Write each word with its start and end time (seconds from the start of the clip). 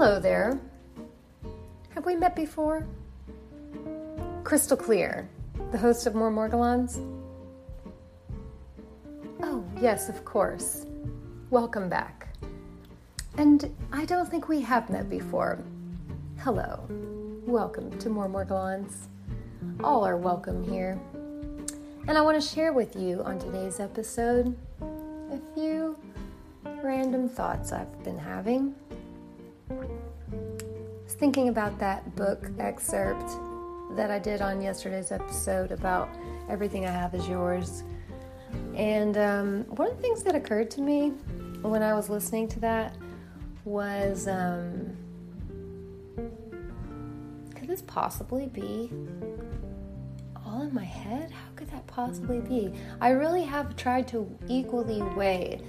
Hello 0.00 0.20
there. 0.20 0.60
Have 1.96 2.06
we 2.06 2.14
met 2.14 2.36
before? 2.36 2.86
Crystal 4.44 4.76
Clear, 4.76 5.28
the 5.72 5.78
host 5.78 6.06
of 6.06 6.14
More 6.14 6.30
Morgellons? 6.30 6.98
Oh, 9.42 9.64
yes, 9.80 10.08
of 10.08 10.24
course. 10.24 10.86
Welcome 11.50 11.88
back. 11.88 12.28
And 13.38 13.74
I 13.90 14.04
don't 14.04 14.28
think 14.28 14.46
we 14.46 14.60
have 14.60 14.88
met 14.88 15.10
before. 15.10 15.58
Hello. 16.44 16.86
Welcome 17.44 17.98
to 17.98 18.08
More 18.08 18.28
Morgellons. 18.28 19.08
All 19.82 20.06
are 20.06 20.16
welcome 20.16 20.62
here. 20.62 20.96
And 22.06 22.16
I 22.16 22.20
want 22.20 22.40
to 22.40 22.48
share 22.48 22.72
with 22.72 22.94
you 22.94 23.24
on 23.24 23.40
today's 23.40 23.80
episode 23.80 24.56
a 24.80 25.40
few 25.56 25.98
random 26.84 27.28
thoughts 27.28 27.72
I've 27.72 28.04
been 28.04 28.18
having. 28.18 28.76
Thinking 31.18 31.48
about 31.48 31.80
that 31.80 32.14
book 32.14 32.48
excerpt 32.60 33.28
that 33.96 34.08
I 34.08 34.20
did 34.20 34.40
on 34.40 34.62
yesterday's 34.62 35.10
episode 35.10 35.72
about 35.72 36.08
everything 36.48 36.86
I 36.86 36.92
have 36.92 37.12
is 37.12 37.28
yours. 37.28 37.82
And 38.76 39.18
um, 39.18 39.64
one 39.64 39.90
of 39.90 39.96
the 39.96 40.02
things 40.02 40.22
that 40.22 40.36
occurred 40.36 40.70
to 40.72 40.80
me 40.80 41.08
when 41.62 41.82
I 41.82 41.92
was 41.94 42.08
listening 42.08 42.46
to 42.50 42.60
that 42.60 42.94
was 43.64 44.28
um, 44.28 44.96
could 47.56 47.66
this 47.66 47.82
possibly 47.82 48.46
be 48.46 48.92
all 50.46 50.62
in 50.62 50.72
my 50.72 50.84
head? 50.84 51.32
How 51.32 51.50
could 51.56 51.68
that 51.72 51.84
possibly 51.88 52.38
be? 52.38 52.72
I 53.00 53.10
really 53.10 53.42
have 53.42 53.74
tried 53.74 54.06
to 54.08 54.38
equally 54.46 55.02
weigh 55.02 55.62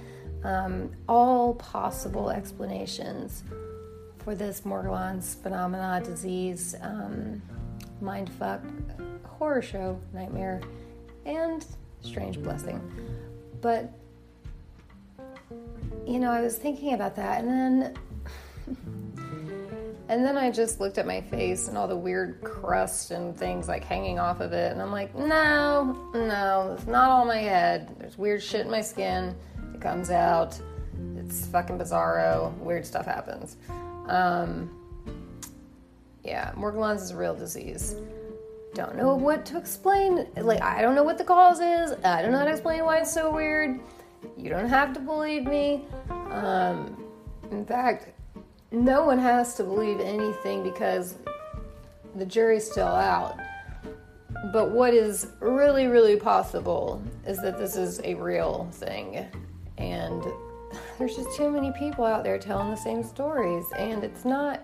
um, 0.44 0.92
all 1.08 1.54
possible 1.56 2.30
explanations 2.30 3.42
for 4.24 4.34
this 4.34 4.62
Morgellons 4.62 5.40
phenomena, 5.42 6.02
disease, 6.04 6.74
um, 6.82 7.42
mindfuck, 8.02 8.60
horror 9.24 9.62
show, 9.62 9.98
nightmare, 10.12 10.60
and 11.24 11.64
strange 12.02 12.40
blessing. 12.42 12.80
But, 13.60 13.92
you 16.06 16.18
know, 16.18 16.30
I 16.30 16.40
was 16.40 16.56
thinking 16.56 16.94
about 16.94 17.16
that, 17.16 17.44
and 17.44 17.48
then. 17.48 17.96
And 20.10 20.24
then 20.24 20.36
I 20.36 20.50
just 20.50 20.80
looked 20.80 20.98
at 20.98 21.06
my 21.06 21.20
face 21.20 21.68
and 21.68 21.78
all 21.78 21.86
the 21.86 21.96
weird 21.96 22.40
crust 22.42 23.12
and 23.12 23.36
things 23.36 23.68
like 23.68 23.84
hanging 23.84 24.18
off 24.18 24.40
of 24.40 24.52
it. 24.52 24.72
And 24.72 24.82
I'm 24.82 24.90
like, 24.90 25.14
no, 25.14 26.10
no, 26.12 26.74
it's 26.76 26.88
not 26.88 27.10
all 27.10 27.24
my 27.24 27.38
head. 27.38 27.94
There's 27.96 28.18
weird 28.18 28.42
shit 28.42 28.62
in 28.62 28.72
my 28.72 28.80
skin. 28.80 29.36
It 29.72 29.80
comes 29.80 30.10
out. 30.10 30.60
It's 31.30 31.46
fucking 31.46 31.78
bizarro. 31.78 32.52
Weird 32.58 32.84
stuff 32.84 33.06
happens. 33.06 33.56
Um, 34.08 34.68
yeah, 36.24 36.50
Morgellons 36.56 37.02
is 37.02 37.12
a 37.12 37.16
real 37.16 37.36
disease. 37.36 37.94
Don't 38.74 38.96
know 38.96 39.14
what 39.14 39.46
to 39.46 39.56
explain. 39.56 40.26
Like, 40.36 40.60
I 40.60 40.82
don't 40.82 40.96
know 40.96 41.04
what 41.04 41.18
the 41.18 41.24
cause 41.24 41.60
is. 41.60 41.92
I 42.04 42.20
don't 42.20 42.32
know 42.32 42.38
how 42.38 42.46
to 42.46 42.50
explain 42.50 42.84
why 42.84 42.98
it's 42.98 43.14
so 43.14 43.32
weird. 43.32 43.78
You 44.36 44.50
don't 44.50 44.68
have 44.68 44.92
to 44.94 44.98
believe 44.98 45.44
me. 45.44 45.84
Um, 46.10 47.00
in 47.52 47.64
fact, 47.64 48.08
no 48.72 49.04
one 49.04 49.20
has 49.20 49.54
to 49.54 49.62
believe 49.62 50.00
anything 50.00 50.64
because 50.64 51.14
the 52.16 52.26
jury's 52.26 52.68
still 52.68 52.88
out. 52.88 53.38
But 54.52 54.72
what 54.72 54.94
is 54.94 55.28
really, 55.38 55.86
really 55.86 56.16
possible 56.16 57.00
is 57.24 57.40
that 57.42 57.56
this 57.56 57.76
is 57.76 58.00
a 58.02 58.14
real 58.14 58.68
thing. 58.72 59.28
And 59.78 60.24
there's 61.00 61.16
just 61.16 61.34
too 61.34 61.50
many 61.50 61.72
people 61.72 62.04
out 62.04 62.22
there 62.22 62.38
telling 62.38 62.70
the 62.70 62.76
same 62.76 63.02
stories. 63.02 63.64
And 63.78 64.04
it's 64.04 64.26
not 64.26 64.62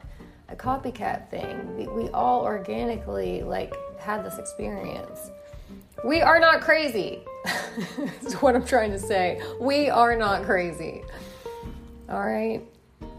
a 0.50 0.54
copycat 0.54 1.30
thing. 1.30 1.76
We, 1.76 1.86
we 1.88 2.10
all 2.10 2.42
organically, 2.42 3.42
like, 3.42 3.74
had 3.98 4.22
this 4.22 4.38
experience. 4.38 5.30
We 6.04 6.20
are 6.20 6.38
not 6.38 6.60
crazy. 6.60 7.20
That's 7.96 8.34
what 8.34 8.54
I'm 8.54 8.66
trying 8.66 8.90
to 8.90 8.98
say. 8.98 9.40
We 9.58 9.88
are 9.88 10.14
not 10.14 10.44
crazy. 10.44 11.02
All 12.10 12.20
right? 12.20 12.62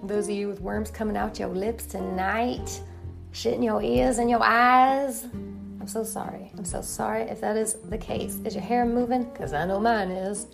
Those 0.03 0.25
of 0.25 0.35
you 0.35 0.49
with 0.49 0.61
worms 0.61 0.91
coming 0.91 1.17
out 1.17 1.39
your 1.39 1.49
lips 1.49 1.87
tonight, 1.87 2.79
shit 3.31 3.55
in 3.55 3.63
your 3.63 3.81
ears 3.81 4.19
and 4.19 4.29
your 4.29 4.43
eyes. 4.43 5.23
I'm 5.23 5.87
so 5.87 6.03
sorry. 6.03 6.51
I'm 6.55 6.65
so 6.65 6.83
sorry 6.83 7.23
if 7.23 7.41
that 7.41 7.57
is 7.57 7.77
the 7.89 7.97
case. 7.97 8.37
Is 8.45 8.53
your 8.53 8.63
hair 8.63 8.85
moving? 8.85 9.23
Because 9.23 9.53
I 9.53 9.65
know 9.65 9.79
mine 9.79 10.11
is. 10.11 10.45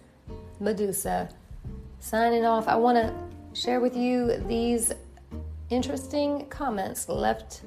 Medusa. 0.61 1.27
Signing 2.03 2.43
off, 2.43 2.67
I 2.67 2.75
want 2.75 2.97
to 2.97 3.13
share 3.57 3.79
with 3.79 3.95
you 3.95 4.35
these 4.45 4.91
interesting 5.69 6.45
comments 6.49 7.07
left 7.07 7.61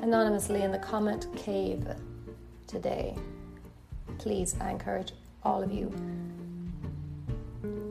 anonymously 0.00 0.62
in 0.62 0.72
the 0.72 0.78
comment 0.78 1.26
cave 1.36 1.86
today. 2.66 3.14
Please, 4.16 4.56
I 4.62 4.70
encourage 4.70 5.12
all 5.42 5.62
of 5.62 5.70
you 5.70 5.92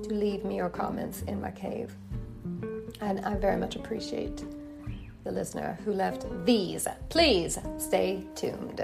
to 0.02 0.10
leave 0.10 0.44
me 0.44 0.56
your 0.56 0.70
comments 0.70 1.22
in 1.28 1.40
my 1.40 1.52
cave. 1.52 1.96
And 3.00 3.24
I 3.24 3.36
very 3.36 3.58
much 3.58 3.76
appreciate 3.76 4.44
the 5.24 5.32
listener 5.32 5.78
who 5.86 5.94
left 5.94 6.26
these. 6.46 6.88
Please 7.10 7.60
stay 7.78 8.26
tuned. 8.34 8.84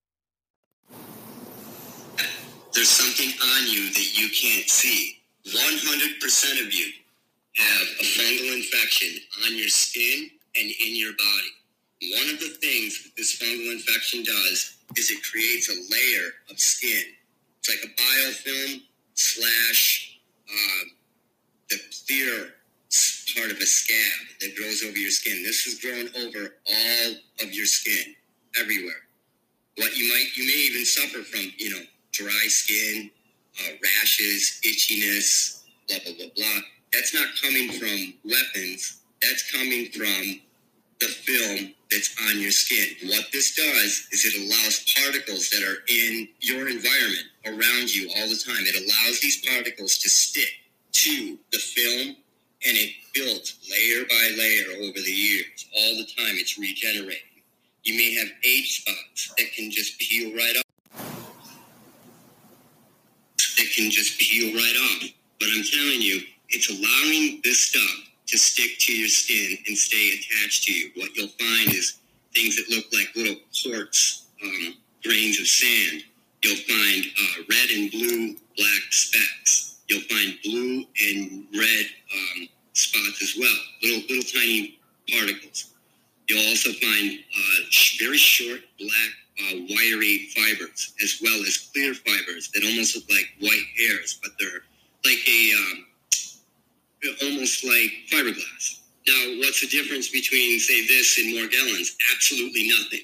There's 2.73 2.89
something 2.89 3.31
on 3.57 3.67
you 3.67 3.89
that 3.91 4.17
you 4.17 4.29
can't 4.29 4.69
see. 4.69 5.17
100% 5.47 6.65
of 6.65 6.73
you 6.73 6.91
have 7.57 7.87
a 7.99 8.03
fungal 8.03 8.55
infection 8.55 9.19
on 9.45 9.57
your 9.57 9.67
skin 9.67 10.29
and 10.55 10.71
in 10.85 10.95
your 10.95 11.13
body. 11.13 12.15
One 12.15 12.33
of 12.33 12.39
the 12.39 12.55
things 12.61 13.03
that 13.03 13.11
this 13.17 13.37
fungal 13.37 13.73
infection 13.73 14.23
does 14.23 14.77
is 14.95 15.11
it 15.11 15.21
creates 15.23 15.69
a 15.69 15.73
layer 15.93 16.29
of 16.49 16.59
skin. 16.59 17.03
It's 17.59 17.69
like 17.69 17.83
a 17.83 18.01
biofilm 18.01 18.81
slash 19.15 20.19
uh, 20.49 20.85
the 21.69 21.79
clear 22.07 22.53
part 23.35 23.51
of 23.51 23.57
a 23.57 23.65
scab 23.65 24.27
that 24.41 24.55
grows 24.55 24.83
over 24.83 24.97
your 24.97 25.11
skin. 25.11 25.43
This 25.43 25.67
is 25.67 25.79
growing 25.79 26.09
over 26.25 26.55
all 26.67 27.13
of 27.41 27.53
your 27.53 27.65
skin, 27.65 28.15
everywhere. 28.59 29.07
What 29.77 29.95
you 29.95 30.09
might, 30.09 30.27
you 30.35 30.45
may 30.45 30.59
even 30.69 30.85
suffer 30.85 31.23
from, 31.23 31.51
you 31.57 31.71
know, 31.71 31.81
dry 32.21 32.45
skin, 32.47 33.09
uh, 33.59 33.71
rashes, 33.83 34.59
itchiness, 34.65 35.63
blah, 35.87 35.97
blah, 36.03 36.13
blah, 36.17 36.27
blah. 36.35 36.61
That's 36.93 37.13
not 37.13 37.27
coming 37.41 37.71
from 37.71 38.13
weapons. 38.23 39.01
That's 39.21 39.51
coming 39.51 39.85
from 39.91 40.41
the 40.99 41.07
film 41.07 41.73
that's 41.89 42.15
on 42.29 42.39
your 42.39 42.51
skin. 42.51 43.09
What 43.09 43.25
this 43.33 43.55
does 43.55 44.07
is 44.11 44.25
it 44.25 44.35
allows 44.39 44.85
particles 44.97 45.49
that 45.49 45.63
are 45.63 45.83
in 45.89 46.27
your 46.39 46.69
environment 46.69 47.27
around 47.45 47.93
you 47.93 48.09
all 48.17 48.29
the 48.29 48.37
time. 48.37 48.63
It 48.63 48.75
allows 48.75 49.19
these 49.19 49.41
particles 49.45 49.97
to 49.97 50.09
stick 50.09 50.51
to 50.93 51.37
the 51.51 51.57
film 51.57 52.15
and 52.65 52.77
it 52.77 52.91
builds 53.13 53.57
layer 53.69 54.05
by 54.05 54.35
layer 54.37 54.83
over 54.83 54.99
the 54.99 55.11
years. 55.11 55.65
All 55.75 55.97
the 55.97 56.05
time 56.17 56.35
it's 56.37 56.57
regenerating. 56.59 57.21
You 57.83 57.95
may 57.95 58.13
have 58.15 58.27
age 58.45 58.81
spots 58.81 59.33
that 59.37 59.51
can 59.53 59.71
just 59.71 59.99
peel 59.99 60.35
right 60.35 60.55
off. 60.57 60.63
That 63.57 63.60
can 63.75 63.89
just 63.89 64.19
peel 64.19 64.53
right 64.55 64.75
off. 64.91 65.09
But 65.39 65.49
I'm 65.53 65.63
telling 65.63 66.01
you, 66.01 66.21
it's 66.49 66.69
allowing 66.69 67.41
this 67.43 67.65
stuff 67.65 68.11
to 68.27 68.37
stick 68.37 68.77
to 68.79 68.93
your 68.93 69.09
skin 69.09 69.57
and 69.67 69.77
stay 69.77 70.11
attached 70.13 70.63
to 70.65 70.73
you. 70.73 70.91
What 70.95 71.15
you'll 71.15 71.27
find 71.27 71.73
is 71.73 71.97
things 72.33 72.55
that 72.55 72.69
look 72.69 72.85
like 72.93 73.15
little 73.15 73.35
quartz 73.63 74.27
um, 74.43 74.75
grains 75.03 75.39
of 75.39 75.47
sand. 75.47 76.03
You'll 76.43 76.55
find 76.55 77.05
uh, 77.05 77.43
red 77.49 77.69
and 77.69 77.91
blue 77.91 78.35
black 78.57 78.83
specks. 78.89 79.79
You'll 79.87 80.01
find 80.01 80.37
blue 80.43 80.85
and 81.03 81.45
red 81.53 81.85
um, 82.13 82.47
spots 82.73 83.21
as 83.21 83.35
well, 83.39 83.57
little 83.83 84.01
little 84.09 84.31
tiny 84.31 84.79
particles. 85.11 85.73
You'll 86.29 86.47
also 86.49 86.71
find 86.71 87.19
uh, 87.19 87.59
very 87.99 88.17
short 88.17 88.61
black 88.79 89.11
uh, 89.39 89.55
wiry 89.69 90.29
fibers, 90.35 90.93
as 91.03 91.19
well 91.21 91.39
as 91.41 91.69
clear 91.73 91.93
fibers 91.93 92.49
that 92.53 92.63
almost 92.63 92.95
look 92.95 93.09
like 93.09 93.27
white 93.41 93.65
hairs, 93.77 94.19
but 94.21 94.31
they're 94.39 94.63
like 95.03 95.19
a 95.27 95.51
um, 95.57 95.85
almost 97.21 97.63
like 97.63 97.91
fiberglass. 98.11 98.79
Now, 99.07 99.39
what's 99.39 99.61
the 99.61 99.67
difference 99.67 100.09
between, 100.09 100.59
say, 100.59 100.85
this 100.87 101.17
and 101.17 101.33
Morgellons? 101.33 101.89
Absolutely 102.13 102.69
nothing. 102.69 103.01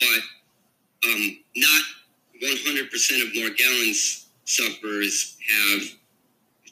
But 0.00 1.10
um, 1.10 1.38
not 1.56 1.82
100% 2.42 3.22
of 3.22 3.32
Morgellons 3.32 4.26
sufferers 4.44 5.36
have 5.50 5.82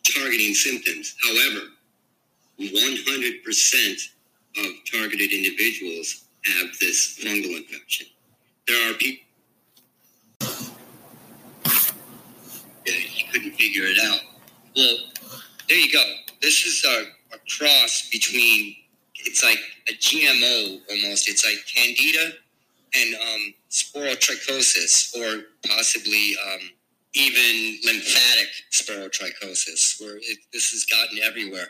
targeting 0.04 0.54
symptoms. 0.54 1.16
However, 1.22 1.66
100% 2.60 4.08
of 4.58 4.66
targeted 4.90 5.32
individuals 5.32 6.24
have 6.44 6.66
this 6.80 7.18
fungal 7.22 7.56
infection. 7.56 8.06
There 8.66 8.90
are 8.90 8.94
people 8.94 9.24
yeah, 12.86 12.92
he 12.92 13.24
couldn't 13.24 13.52
figure 13.52 13.84
it 13.84 13.98
out. 14.02 14.20
Well, 14.76 14.96
there 15.68 15.78
you 15.78 15.92
go. 15.92 16.04
This 16.42 16.64
is 16.64 16.84
a, 16.84 17.34
a 17.34 17.38
cross 17.58 18.08
between 18.10 18.76
it's 19.26 19.44
like 19.44 19.58
a 19.88 19.92
GMO 19.92 20.80
almost. 20.90 21.28
It's 21.28 21.44
like 21.44 21.58
candida 21.66 22.36
and 22.94 23.14
um, 23.14 23.54
sporotrichosis, 23.70 25.16
or 25.16 25.44
possibly 25.68 26.34
um, 26.52 26.60
even 27.14 27.78
lymphatic 27.84 28.48
sporotrichosis, 28.72 30.00
where 30.00 30.16
it, 30.16 30.38
this 30.52 30.70
has 30.70 30.86
gotten 30.86 31.18
everywhere. 31.22 31.68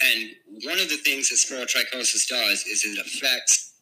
And 0.00 0.30
one 0.64 0.78
of 0.78 0.88
the 0.88 0.96
things 0.98 1.28
that 1.30 1.36
sporotrichosis 1.36 2.28
does 2.28 2.64
is 2.66 2.84
it 2.84 2.98
affects 2.98 3.74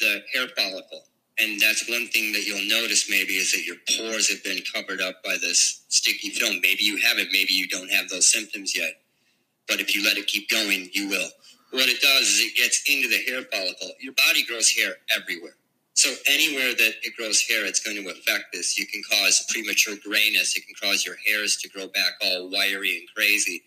the 0.00 0.22
hair 0.32 0.48
follicle. 0.56 1.04
And 1.38 1.60
that's 1.60 1.88
one 1.88 2.06
thing 2.08 2.32
that 2.32 2.46
you'll 2.46 2.66
notice 2.68 3.10
maybe 3.10 3.36
is 3.36 3.52
that 3.52 3.64
your 3.64 3.76
pores 3.96 4.30
have 4.30 4.42
been 4.42 4.62
covered 4.74 5.02
up 5.02 5.22
by 5.22 5.36
this 5.40 5.84
sticky 5.88 6.30
film. 6.30 6.60
Maybe 6.62 6.84
you 6.84 6.96
haven't, 6.96 7.28
maybe 7.30 7.52
you 7.52 7.68
don't 7.68 7.90
have 7.90 8.08
those 8.08 8.28
symptoms 8.28 8.76
yet. 8.76 9.02
But 9.68 9.80
if 9.80 9.94
you 9.94 10.04
let 10.04 10.16
it 10.16 10.26
keep 10.26 10.48
going, 10.48 10.90
you 10.92 11.08
will. 11.08 11.28
What 11.70 11.88
it 11.88 12.00
does 12.00 12.22
is 12.28 12.40
it 12.40 12.56
gets 12.56 12.82
into 12.88 13.08
the 13.08 13.22
hair 13.30 13.42
follicle. 13.52 13.90
Your 14.00 14.14
body 14.14 14.44
grows 14.44 14.70
hair 14.70 14.94
everywhere. 15.14 15.56
So 15.94 16.12
anywhere 16.28 16.74
that 16.74 16.94
it 17.02 17.16
grows 17.16 17.40
hair, 17.42 17.64
it's 17.66 17.80
going 17.80 17.96
to 18.02 18.10
affect 18.10 18.52
this. 18.52 18.78
You 18.78 18.86
can 18.86 19.02
cause 19.10 19.46
premature 19.50 19.96
grayness. 20.04 20.56
It 20.56 20.64
can 20.66 20.74
cause 20.80 21.06
your 21.06 21.16
hairs 21.26 21.56
to 21.58 21.68
grow 21.68 21.88
back 21.88 22.12
all 22.22 22.50
wiry 22.50 22.98
and 22.98 23.08
crazy. 23.14 23.62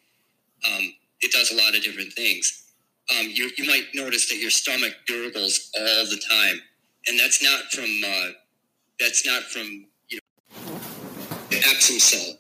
Um, 0.67 0.93
it 1.21 1.31
does 1.31 1.51
a 1.51 1.55
lot 1.55 1.75
of 1.75 1.83
different 1.83 2.13
things. 2.13 2.71
Um, 3.11 3.27
you, 3.33 3.49
you 3.57 3.65
might 3.65 3.85
notice 3.95 4.29
that 4.29 4.37
your 4.37 4.51
stomach 4.51 4.93
gurgles 5.07 5.71
all 5.77 6.05
the 6.05 6.21
time, 6.29 6.61
and 7.07 7.19
that's 7.19 7.43
not 7.43 7.71
from 7.71 7.89
uh, 8.07 8.29
that's 8.99 9.25
not 9.25 9.43
from 9.43 9.87
you 10.09 10.19
know 10.19 10.77
Epsom 11.51 11.99
salt, 11.99 12.37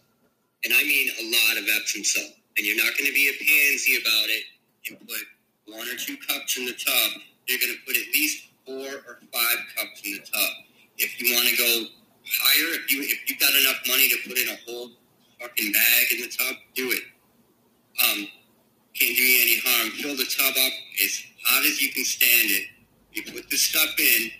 and 0.63 0.73
I 0.73 0.83
mean 0.83 1.09
a 1.19 1.25
lot 1.25 1.57
of 1.57 1.67
Epsom 1.81 2.03
salt. 2.03 2.33
And 2.57 2.65
you're 2.65 2.77
not 2.77 2.97
going 2.97 3.07
to 3.07 3.13
be 3.13 3.29
a 3.29 3.35
pansy 3.39 3.95
about 4.01 4.27
it 4.29 4.43
and 4.89 4.99
put 5.07 5.23
one 5.65 5.87
or 5.87 5.95
two 5.95 6.17
cups 6.27 6.57
in 6.57 6.65
the 6.65 6.73
tub. 6.73 7.21
You're 7.47 7.59
going 7.59 7.73
to 7.73 7.81
put 7.85 7.95
at 7.95 8.07
least 8.13 8.49
four 8.65 9.01
or 9.07 9.19
five 9.31 9.57
cups 9.75 10.01
in 10.03 10.13
the 10.13 10.19
tub. 10.19 10.51
If 10.97 11.21
you 11.21 11.33
want 11.35 11.47
to 11.47 11.55
go 11.55 11.85
higher, 12.25 12.79
if 12.81 12.91
you 12.91 13.01
if 13.01 13.29
you've 13.29 13.39
got 13.39 13.53
enough 13.55 13.79
money 13.87 14.09
to 14.09 14.17
put 14.27 14.37
in 14.37 14.49
a 14.49 14.57
whole 14.67 14.91
fucking 15.39 15.71
bag 15.71 16.05
in 16.11 16.21
the 16.21 16.27
tub, 16.27 16.55
do 16.75 16.91
it. 16.91 17.03
Um, 18.03 18.27
can't 18.93 19.15
do 19.15 19.23
you 19.23 19.41
any 19.41 19.59
harm. 19.63 19.91
Fill 19.91 20.17
the 20.17 20.25
tub 20.25 20.51
up 20.51 20.73
as 21.03 21.23
hot 21.45 21.65
as 21.65 21.81
you 21.81 21.91
can 21.91 22.03
stand 22.03 22.51
it. 22.51 22.67
You 23.13 23.23
put 23.23 23.49
the 23.49 23.57
stuff 23.57 23.89
in, 23.97 24.31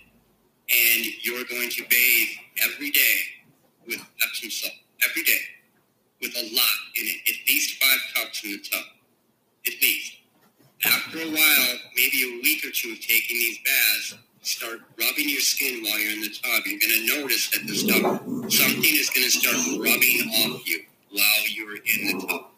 and 0.70 1.06
you're 1.22 1.44
going 1.44 1.70
to 1.70 1.84
bathe 1.88 2.28
every 2.62 2.90
day 2.90 3.16
with 3.86 4.00
Epsom 4.26 4.50
salt. 4.50 4.74
Every 5.08 5.22
day. 5.22 5.40
With 6.20 6.36
a 6.36 6.54
lot 6.54 6.78
in 6.96 7.06
it. 7.06 7.20
At 7.28 7.48
least 7.48 7.82
five 7.82 7.98
cups 8.14 8.44
in 8.44 8.52
the 8.52 8.58
tub. 8.58 8.84
At 9.66 9.74
least. 9.80 10.16
After 10.84 11.18
a 11.18 11.30
while, 11.30 11.78
maybe 11.94 12.22
a 12.24 12.42
week 12.42 12.64
or 12.64 12.70
two 12.70 12.92
of 12.92 13.00
taking 13.00 13.36
these 13.36 13.58
baths, 13.58 14.14
start 14.42 14.80
rubbing 14.98 15.28
your 15.28 15.40
skin 15.40 15.82
while 15.82 15.98
you're 15.98 16.12
in 16.12 16.22
the 16.22 16.28
tub. 16.28 16.62
You're 16.64 16.80
going 16.80 17.06
to 17.06 17.20
notice 17.20 17.50
that 17.50 17.66
the 17.66 17.74
stuff, 17.74 18.20
something 18.50 18.94
is 18.96 19.10
going 19.10 19.24
to 19.26 19.30
start 19.30 19.56
rubbing 19.78 20.30
off 20.44 20.66
you 20.66 20.84
while 21.10 21.48
you're 21.48 21.76
in 21.76 22.18
the 22.18 22.26
tub 22.26 22.50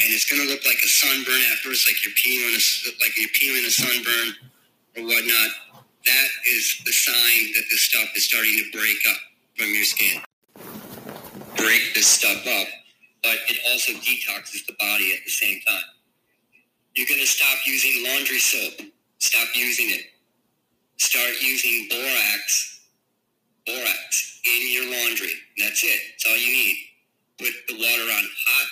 and 0.00 0.08
it's 0.14 0.24
going 0.24 0.40
to 0.40 0.48
look 0.48 0.64
like 0.64 0.80
a 0.82 0.88
sunburn 0.88 1.42
at 1.52 1.58
first, 1.58 1.86
like 1.86 2.02
you're 2.04 2.16
peeling 2.16 2.56
a, 2.56 2.62
like 3.04 3.12
you're 3.18 3.34
peeling 3.34 3.64
a 3.66 3.70
sunburn 3.70 4.32
or 4.96 5.02
whatnot. 5.04 5.50
That 6.06 6.28
is 6.48 6.80
the 6.86 6.92
sign 6.92 7.52
that 7.52 7.64
the 7.70 7.76
stuff 7.76 8.08
is 8.16 8.24
starting 8.24 8.56
to 8.56 8.78
break 8.78 8.96
up 9.10 9.20
from 9.56 9.74
your 9.74 9.84
skin. 9.84 10.22
Break 11.56 11.92
this 11.94 12.06
stuff 12.06 12.46
up, 12.46 12.68
but 13.22 13.36
it 13.48 13.58
also 13.70 13.92
detoxes 13.92 14.66
the 14.66 14.74
body 14.78 15.12
at 15.12 15.24
the 15.24 15.30
same 15.30 15.60
time. 15.66 15.82
You're 16.94 17.08
going 17.08 17.20
to 17.20 17.26
stop 17.26 17.58
using 17.66 18.04
laundry 18.04 18.38
soap. 18.38 18.86
Stop 19.18 19.48
using 19.54 19.90
it. 19.90 20.06
Start 20.96 21.34
using 21.40 21.88
borax. 21.88 22.80
Borax 23.66 24.40
in 24.46 24.72
your 24.72 24.84
laundry. 24.84 25.32
That's 25.58 25.84
it. 25.84 26.00
That's 26.12 26.26
all 26.26 26.38
you 26.38 26.52
need. 26.52 26.76
Put 27.38 27.52
the 27.68 27.74
water 27.74 28.12
on 28.12 28.24
hot 28.46 28.68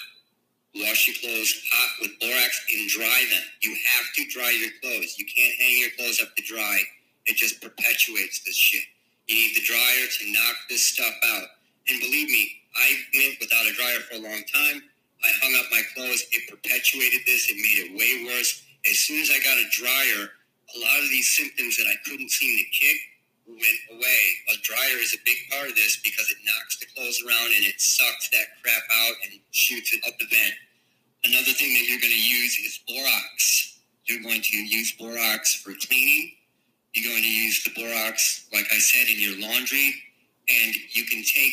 Wash 0.76 1.08
your 1.08 1.16
clothes 1.16 1.54
hot 1.72 1.90
with 2.02 2.20
borax 2.20 2.66
and 2.72 2.88
dry 2.88 3.24
them. 3.32 3.42
You 3.62 3.74
have 3.74 4.06
to 4.14 4.24
dry 4.30 4.50
your 4.50 4.70
clothes. 4.80 5.18
You 5.18 5.26
can't 5.26 5.54
hang 5.58 5.78
your 5.80 5.90
clothes 5.98 6.20
up 6.22 6.36
to 6.36 6.42
dry. 6.42 6.78
It 7.26 7.36
just 7.36 7.60
perpetuates 7.60 8.44
this 8.44 8.54
shit. 8.54 8.84
You 9.26 9.34
need 9.34 9.56
the 9.56 9.64
dryer 9.64 10.06
to 10.06 10.32
knock 10.32 10.56
this 10.70 10.84
stuff 10.84 11.14
out. 11.34 11.48
And 11.88 12.00
believe 12.00 12.28
me, 12.28 12.62
I 12.78 12.88
went 13.14 13.40
without 13.40 13.66
a 13.66 13.74
dryer 13.74 14.00
for 14.06 14.16
a 14.16 14.24
long 14.24 14.42
time. 14.54 14.82
I 15.24 15.30
hung 15.42 15.54
up 15.58 15.66
my 15.70 15.82
clothes. 15.94 16.24
It 16.30 16.48
perpetuated 16.48 17.22
this. 17.26 17.50
It 17.50 17.56
made 17.56 17.90
it 17.90 17.98
way 17.98 18.24
worse. 18.24 18.62
As 18.86 18.98
soon 19.00 19.20
as 19.20 19.30
I 19.30 19.38
got 19.42 19.58
a 19.58 19.66
dryer, 19.70 20.30
a 20.74 20.78
lot 20.78 20.98
of 21.02 21.10
these 21.10 21.28
symptoms 21.36 21.76
that 21.76 21.86
I 21.90 21.96
couldn't 22.06 22.30
seem 22.30 22.56
to 22.58 22.68
kick 22.70 22.98
went 23.48 23.80
away. 23.90 24.22
A 24.52 24.56
dryer 24.62 25.00
is 25.00 25.14
a 25.14 25.22
big 25.24 25.38
part 25.50 25.68
of 25.68 25.74
this 25.74 25.98
because 26.04 26.30
it 26.30 26.38
knocks 26.44 26.78
the 26.78 26.86
clothes 26.94 27.22
around 27.26 27.50
and 27.56 27.64
it 27.66 27.80
sucks 27.80 28.28
that 28.30 28.60
crap 28.62 28.82
out 28.92 29.16
and 29.24 29.40
shoots 29.50 29.92
it 29.92 30.04
up 30.06 30.18
the 30.18 30.26
vent. 30.26 30.54
Another 31.24 31.52
thing 31.52 31.74
that 31.74 31.88
you're 31.88 32.00
going 32.00 32.12
to 32.12 32.28
use 32.28 32.56
is 32.58 32.80
borax. 32.86 33.80
You're 34.06 34.22
going 34.22 34.42
to 34.42 34.56
use 34.56 34.92
borax 34.92 35.54
for 35.54 35.72
cleaning. 35.74 36.32
You're 36.94 37.10
going 37.10 37.22
to 37.22 37.30
use 37.30 37.64
the 37.64 37.70
borax, 37.74 38.46
like 38.52 38.66
I 38.72 38.78
said, 38.78 39.08
in 39.08 39.18
your 39.20 39.48
laundry. 39.48 39.94
And 40.48 40.74
you 40.92 41.04
can 41.04 41.22
take 41.24 41.46